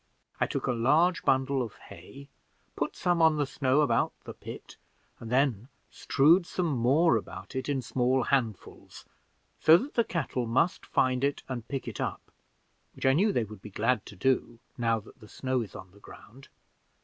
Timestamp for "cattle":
10.03-10.47